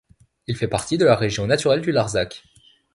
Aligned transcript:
Il 0.47 0.57
fait 0.57 0.67
partie 0.67 0.97
de 0.97 1.05
la 1.05 1.15
région 1.15 1.45
naturelle 1.45 1.81
du 1.81 1.91
Larzac. 1.91 2.43